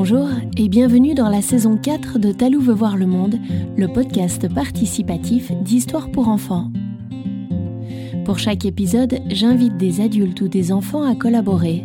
[0.00, 3.34] Bonjour et bienvenue dans la saison 4 de Talou veut voir le monde,
[3.76, 6.70] le podcast participatif d'histoire pour enfants.
[8.24, 11.84] Pour chaque épisode, j'invite des adultes ou des enfants à collaborer.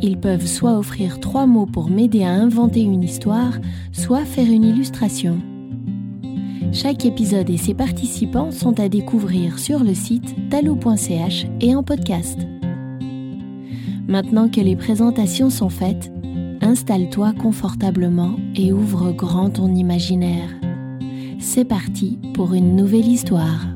[0.00, 3.58] Ils peuvent soit offrir trois mots pour m'aider à inventer une histoire,
[3.90, 5.40] soit faire une illustration.
[6.72, 12.38] Chaque épisode et ses participants sont à découvrir sur le site talou.ch et en podcast.
[14.06, 16.12] Maintenant que les présentations sont faites,
[16.70, 20.48] installe-toi confortablement et ouvre grand ton imaginaire.
[21.40, 23.66] C'est parti pour une nouvelle histoire.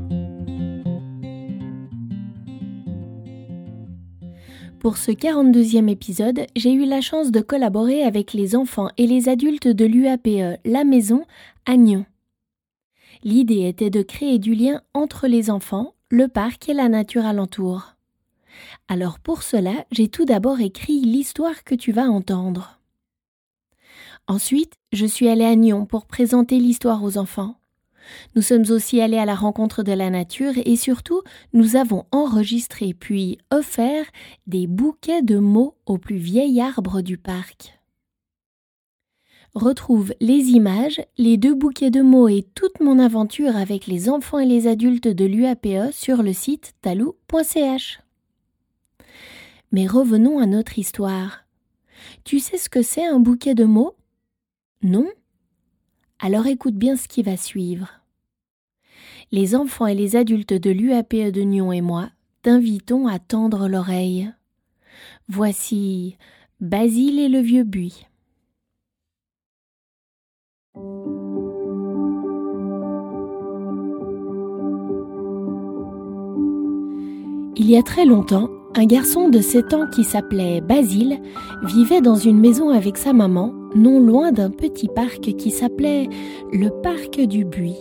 [4.78, 9.28] Pour ce 42e épisode, j'ai eu la chance de collaborer avec les enfants et les
[9.28, 11.24] adultes de l'UAPE La Maison
[11.66, 12.06] à Nyon.
[13.24, 17.96] L'idée était de créer du lien entre les enfants, le parc et la nature alentour.
[18.86, 22.78] Alors pour cela, j'ai tout d'abord écrit l'histoire que tu vas entendre.
[24.26, 27.56] Ensuite, je suis allée à Nyon pour présenter l'histoire aux enfants.
[28.34, 32.94] Nous sommes aussi allés à la rencontre de la nature et surtout, nous avons enregistré
[32.94, 34.04] puis offert
[34.46, 37.78] des bouquets de mots au plus vieil arbre du parc.
[39.54, 44.40] Retrouve les images, les deux bouquets de mots et toute mon aventure avec les enfants
[44.40, 48.00] et les adultes de l'UAPE sur le site talou.ch.
[49.70, 51.44] Mais revenons à notre histoire.
[52.24, 53.94] Tu sais ce que c'est un bouquet de mots?
[54.84, 55.08] Non?
[56.18, 57.88] Alors écoute bien ce qui va suivre.
[59.32, 62.10] Les enfants et les adultes de l'UAPE de Nyon et moi
[62.42, 64.30] t'invitons à tendre l'oreille.
[65.26, 66.18] Voici
[66.60, 68.06] Basile et le vieux buis.
[77.56, 81.22] Il y a très longtemps, un garçon de 7 ans qui s'appelait Basile
[81.62, 86.08] vivait dans une maison avec sa maman, non loin d'un petit parc qui s'appelait
[86.52, 87.78] le parc du Buis.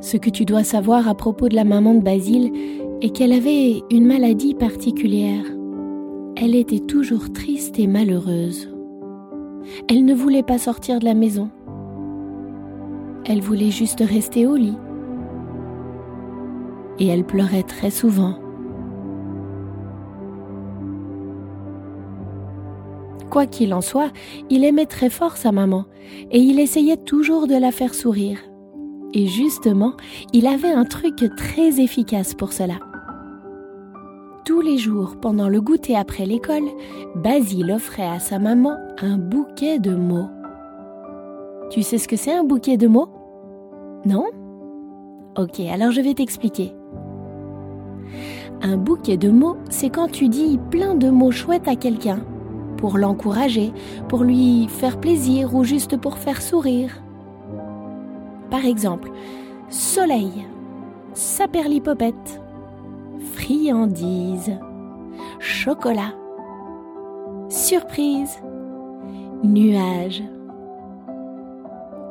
[0.00, 2.52] Ce que tu dois savoir à propos de la maman de Basile
[3.02, 5.44] est qu'elle avait une maladie particulière.
[6.36, 8.70] Elle était toujours triste et malheureuse.
[9.88, 11.50] Elle ne voulait pas sortir de la maison.
[13.26, 14.78] Elle voulait juste rester au lit
[16.98, 18.38] et elle pleurait très souvent.
[23.30, 24.10] Quoi qu'il en soit,
[24.48, 25.84] il aimait très fort sa maman,
[26.30, 28.38] et il essayait toujours de la faire sourire.
[29.12, 29.92] Et justement,
[30.32, 32.74] il avait un truc très efficace pour cela.
[34.44, 36.64] Tous les jours, pendant le goûter après l'école,
[37.14, 40.28] Basile offrait à sa maman un bouquet de mots.
[41.70, 43.08] Tu sais ce que c'est un bouquet de mots?
[44.06, 44.24] Non?
[45.36, 46.72] Ok, alors je vais t'expliquer.
[48.62, 52.20] Un bouquet de mots, c'est quand tu dis plein de mots chouettes à quelqu'un,
[52.78, 53.72] pour l'encourager,
[54.08, 57.02] pour lui faire plaisir ou juste pour faire sourire.
[58.50, 59.10] Par exemple,
[59.68, 60.46] soleil,
[61.12, 62.40] saperlipopette,
[63.34, 64.58] friandise,
[65.38, 66.14] chocolat,
[67.48, 68.40] surprise,
[69.44, 70.22] nuage.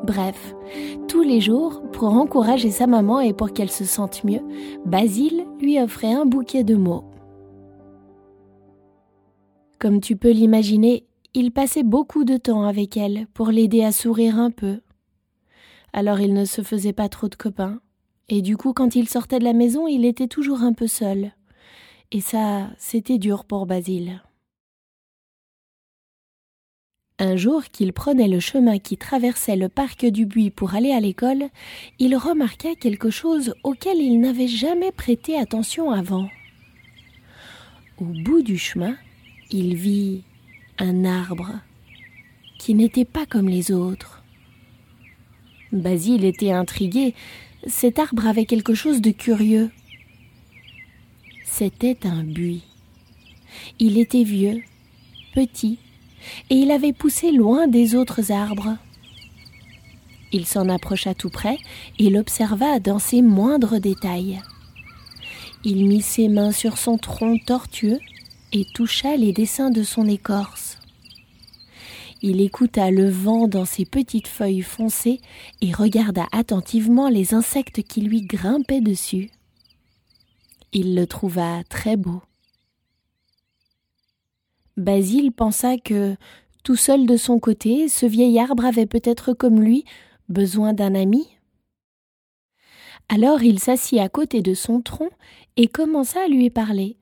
[0.04, 0.56] Bref,
[1.08, 4.42] tous les jours, pour encourager sa maman et pour qu'elle se sente mieux,
[4.86, 7.04] Basile lui offrait un bouquet de mots.
[9.80, 11.06] Comme tu peux l'imaginer,
[11.36, 14.82] il passait beaucoup de temps avec elle pour l'aider à sourire un peu.
[15.94, 17.80] Alors il ne se faisait pas trop de copains,
[18.28, 21.32] et du coup quand il sortait de la maison, il était toujours un peu seul.
[22.12, 24.24] Et ça, c'était dur pour Basile.
[27.20, 31.00] Un jour qu'il prenait le chemin qui traversait le parc du Buis pour aller à
[31.00, 31.50] l'école,
[32.00, 36.30] il remarqua quelque chose auquel il n'avait jamais prêté attention avant.
[38.00, 38.96] Au bout du chemin,
[39.52, 40.24] il vit
[40.78, 41.60] un arbre
[42.60, 44.24] qui n'était pas comme les autres.
[45.72, 47.14] Basile était intrigué.
[47.66, 49.72] Cet arbre avait quelque chose de curieux.
[51.46, 52.64] C'était un buis.
[53.80, 54.62] Il était vieux,
[55.34, 55.80] petit,
[56.50, 58.78] et il avait poussé loin des autres arbres.
[60.34, 61.58] Il s'en approcha tout près
[62.00, 64.42] et l'observa dans ses moindres détails.
[65.64, 68.00] Il mit ses mains sur son tronc tortueux
[68.54, 70.78] et toucha les dessins de son écorce.
[72.22, 75.22] Il écouta le vent dans ses petites feuilles foncées
[75.62, 79.30] et regarda attentivement les insectes qui lui grimpaient dessus.
[80.74, 82.22] Il le trouva très beau.
[84.78, 86.16] Basile pensa que,
[86.64, 89.86] tout seul de son côté, ce vieil arbre avait peut-être comme lui
[90.30, 91.28] besoin d'un ami.
[93.10, 95.10] Alors il s'assit à côté de son tronc
[95.56, 96.98] et commença à lui parler.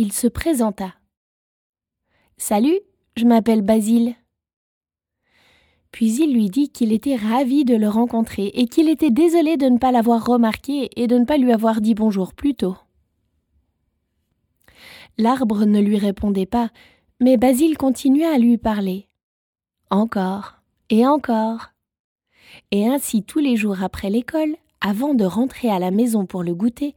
[0.00, 0.94] Il se présenta.
[2.36, 2.78] Salut,
[3.16, 4.14] je m'appelle Basile.
[5.90, 9.66] Puis il lui dit qu'il était ravi de le rencontrer et qu'il était désolé de
[9.66, 12.76] ne pas l'avoir remarqué et de ne pas lui avoir dit bonjour plus tôt.
[15.16, 16.70] L'arbre ne lui répondait pas,
[17.18, 19.08] mais Basile continuait à lui parler.
[19.90, 20.58] Encore
[20.90, 21.70] et encore.
[22.70, 26.54] Et ainsi tous les jours après l'école, avant de rentrer à la maison pour le
[26.54, 26.94] goûter,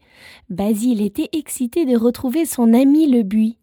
[0.50, 3.58] Basile était excité de retrouver son ami le buis,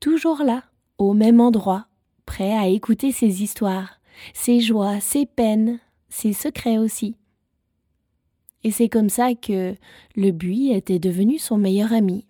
[0.00, 0.64] toujours là,
[0.96, 1.86] au même endroit,
[2.26, 4.00] prêt à écouter ses histoires,
[4.34, 7.16] ses joies, ses peines, ses secrets aussi.
[8.64, 9.74] Et c'est comme ça que
[10.16, 12.26] le buis était devenu son meilleur ami.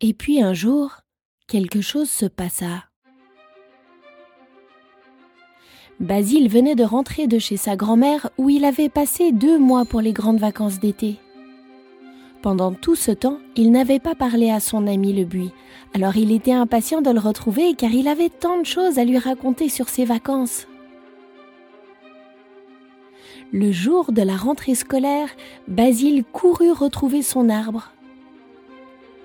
[0.00, 1.02] Et puis un jour,
[1.46, 2.89] quelque chose se passa.
[6.00, 10.00] Basile venait de rentrer de chez sa grand-mère où il avait passé deux mois pour
[10.00, 11.16] les grandes vacances d'été.
[12.40, 15.52] Pendant tout ce temps, il n'avait pas parlé à son ami le buis,
[15.94, 19.18] alors il était impatient de le retrouver car il avait tant de choses à lui
[19.18, 20.66] raconter sur ses vacances.
[23.52, 25.28] Le jour de la rentrée scolaire,
[25.68, 27.90] Basile courut retrouver son arbre.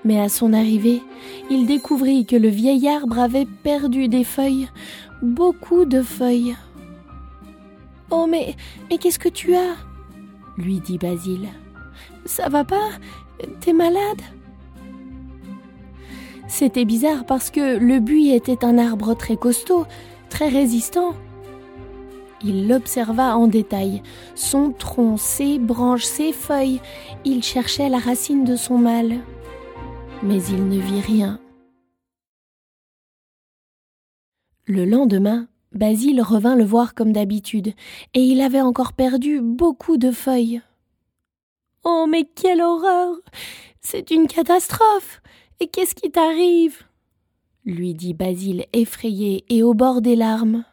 [0.03, 1.01] Mais à son arrivée,
[1.49, 4.67] il découvrit que le vieil arbre avait perdu des feuilles,
[5.25, 6.55] beaucoup de feuilles.
[8.11, 8.55] Oh, mais,
[8.99, 9.75] qu'est-ce que tu as?
[10.57, 11.49] lui dit Basile.
[12.25, 12.89] Ça va pas?
[13.59, 14.21] T'es malade?
[16.47, 19.85] C'était bizarre parce que le buis était un arbre très costaud,
[20.29, 21.13] très résistant.
[22.43, 24.03] Il l'observa en détail,
[24.35, 26.79] son tronc, ses branches, ses feuilles.
[27.25, 29.15] Il cherchait la racine de son mal.
[30.21, 31.39] Mais il ne vit rien.
[34.67, 37.73] Le lendemain, Basile revint le voir comme d'habitude,
[38.13, 40.61] et il avait encore perdu beaucoup de feuilles.
[41.83, 43.15] Oh, mais quelle horreur.
[43.81, 45.21] C'est une catastrophe.
[45.59, 46.83] Et qu'est-ce qui t'arrive?
[47.63, 50.65] lui dit Basile effrayé et au bord des larmes.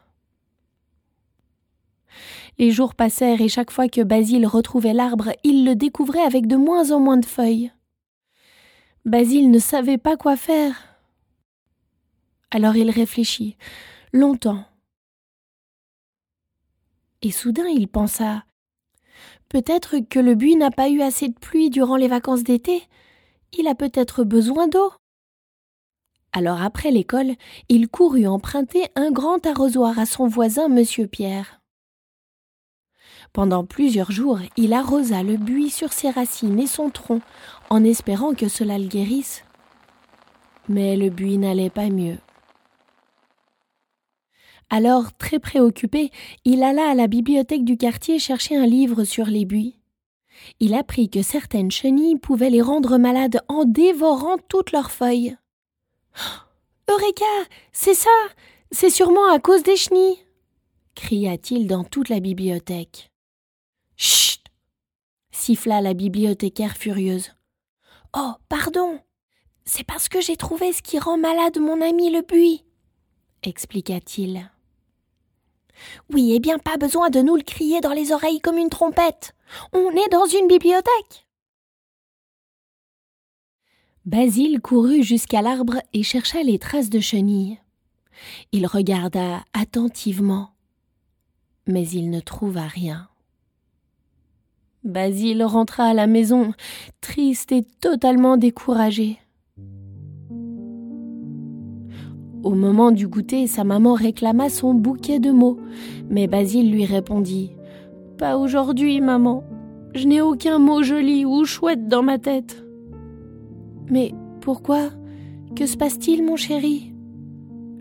[2.59, 6.55] Les jours passèrent et chaque fois que Basile retrouvait l'arbre, il le découvrait avec de
[6.55, 7.71] moins en moins de feuilles.
[9.05, 10.92] Basile ne savait pas quoi faire.
[12.53, 13.57] Alors il réfléchit
[14.11, 14.63] longtemps.
[17.23, 18.43] Et soudain il pensa
[19.49, 22.83] Peut-être que le buis n'a pas eu assez de pluie durant les vacances d'été.
[23.57, 24.91] Il a peut-être besoin d'eau.
[26.31, 27.33] Alors après l'école,
[27.69, 31.59] il courut emprunter un grand arrosoir à son voisin monsieur Pierre.
[33.31, 37.21] Pendant plusieurs jours, il arrosa le buis sur ses racines et son tronc,
[37.71, 39.43] en espérant que cela le guérisse.
[40.69, 42.17] Mais le buis n'allait pas mieux.
[44.75, 46.09] Alors, très préoccupé,
[46.45, 49.77] il alla à la bibliothèque du quartier chercher un livre sur les buis.
[50.59, 55.37] Il apprit que certaines chenilles pouvaient les rendre malades en dévorant toutes leurs feuilles.
[56.89, 57.23] Eureka
[57.71, 58.09] C'est ça
[58.71, 60.17] C'est sûrement à cause des chenilles
[60.95, 63.11] cria-t-il dans toute la bibliothèque.
[63.95, 64.41] Chut
[65.29, 67.31] siffla la bibliothécaire furieuse.
[68.17, 68.99] Oh, pardon
[69.65, 72.63] C'est parce que j'ai trouvé ce qui rend malade mon ami le buis
[73.47, 74.49] expliqua-t-il.
[76.11, 79.35] Oui, eh bien, pas besoin de nous le crier dans les oreilles comme une trompette.
[79.73, 81.27] On est dans une bibliothèque.
[84.05, 87.59] Basile courut jusqu'à l'arbre et chercha les traces de chenilles.
[88.51, 90.51] Il regarda attentivement,
[91.67, 93.07] mais il ne trouva rien.
[94.83, 96.53] Basile rentra à la maison,
[96.99, 99.19] triste et totalement découragé.
[102.43, 105.59] Au moment du goûter, sa maman réclama son bouquet de mots,
[106.09, 107.51] mais Basile lui répondit
[108.17, 109.43] Pas aujourd'hui, maman.
[109.95, 112.65] Je n'ai aucun mot joli ou chouette dans ma tête.
[113.89, 114.89] Mais pourquoi?
[115.55, 116.93] Que se passe-t-il, mon chéri?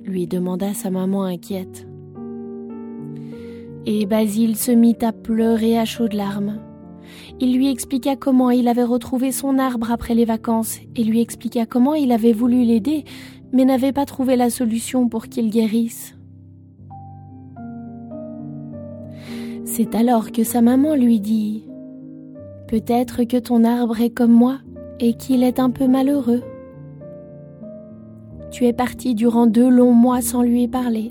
[0.05, 1.87] lui demanda sa maman inquiète.
[3.87, 6.59] Et Basile se mit à pleurer à chaudes larmes.
[7.41, 11.67] Il lui expliqua comment il avait retrouvé son arbre après les vacances et lui expliqua
[11.67, 13.05] comment il avait voulu l'aider,
[13.53, 16.15] mais n'avait pas trouvé la solution pour qu'il guérisse.
[19.65, 21.65] C'est alors que sa maman lui dit
[22.69, 24.59] Peut-être que ton arbre est comme moi
[25.01, 26.43] et qu'il est un peu malheureux.
[28.51, 31.11] Tu es parti durant deux longs mois sans lui parler.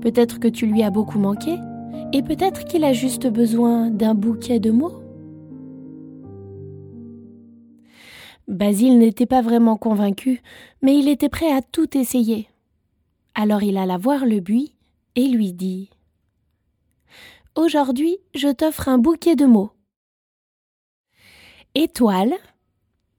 [0.00, 1.56] Peut-être que tu lui as beaucoup manqué,
[2.12, 4.99] et peut-être qu'il a juste besoin d'un bouquet de mots.
[8.50, 10.42] Basile n'était pas vraiment convaincu,
[10.82, 12.48] mais il était prêt à tout essayer.
[13.36, 14.74] Alors il alla voir le buis
[15.14, 15.88] et lui dit
[17.54, 19.70] Aujourd'hui, je t'offre un bouquet de mots.
[21.76, 22.34] Étoile,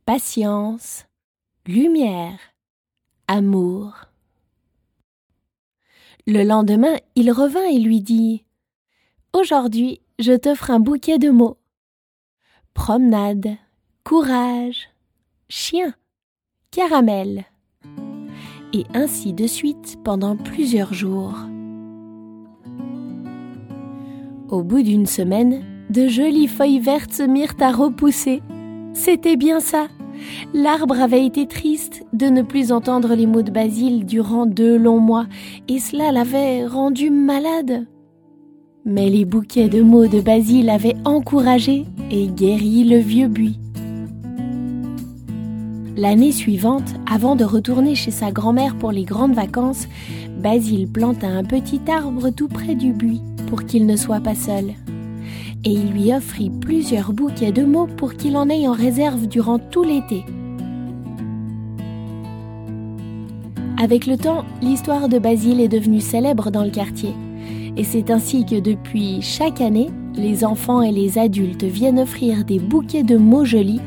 [0.05, 1.05] patience,
[1.65, 2.37] lumière,
[3.29, 3.93] amour.
[6.27, 8.43] Le lendemain, il revint et lui dit
[9.31, 11.57] Aujourd'hui, je t'offre un bouquet de mots.
[12.73, 13.55] Promenade,
[14.03, 14.90] courage,
[15.51, 15.93] chien,
[16.71, 17.43] caramel.
[18.73, 21.35] Et ainsi de suite pendant plusieurs jours.
[24.49, 28.41] Au bout d'une semaine, de jolies feuilles vertes se mirent à repousser.
[28.93, 29.87] C'était bien ça.
[30.53, 35.01] L'arbre avait été triste de ne plus entendre les mots de Basile durant deux longs
[35.01, 35.27] mois,
[35.67, 37.87] et cela l'avait rendu malade.
[38.85, 43.59] Mais les bouquets de mots de Basile avaient encouragé et guéri le vieux buis.
[45.97, 49.87] L'année suivante, avant de retourner chez sa grand-mère pour les grandes vacances,
[50.37, 54.73] Basile planta un petit arbre tout près du buis pour qu'il ne soit pas seul
[55.63, 59.59] et il lui offrit plusieurs bouquets de mots pour qu'il en ait en réserve durant
[59.59, 60.25] tout l'été.
[63.77, 67.13] Avec le temps, l'histoire de Basile est devenue célèbre dans le quartier.
[67.77, 72.59] Et c'est ainsi que depuis chaque année, les enfants et les adultes viennent offrir des
[72.59, 73.81] bouquets de mots jolis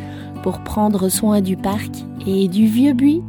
[0.45, 1.91] pour prendre soin du parc
[2.27, 3.23] et du vieux buis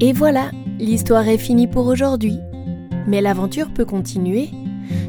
[0.00, 2.36] Et voilà, l'histoire est finie pour aujourd'hui.
[3.06, 4.50] Mais l'aventure peut continuer.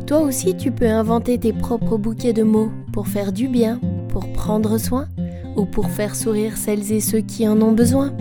[0.07, 3.79] Toi aussi, tu peux inventer tes propres bouquets de mots pour faire du bien,
[4.09, 5.07] pour prendre soin
[5.55, 8.11] ou pour faire sourire celles et ceux qui en ont besoin.